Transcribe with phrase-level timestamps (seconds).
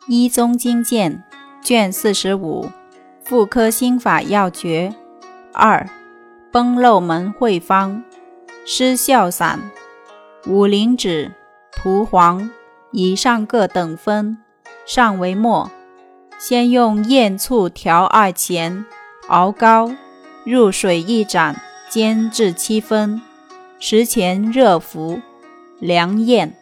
[0.06, 1.22] 《医宗经鉴》
[1.66, 2.64] 卷四十五，
[3.22, 4.94] 《妇科心法要诀》
[5.52, 5.82] 二，
[6.50, 7.96] 《崩漏门会方》
[8.64, 9.60] 失效散，
[10.46, 11.32] 五灵脂、
[11.76, 12.50] 蒲黄
[12.92, 14.38] 以上各等分，
[14.86, 15.70] 上为末。
[16.38, 18.86] 先用燕醋调二钱，
[19.28, 19.92] 熬膏，
[20.44, 21.60] 入水一盏，
[21.90, 23.20] 煎至七分，
[23.78, 25.20] 食前热服，
[25.78, 26.56] 凉咽。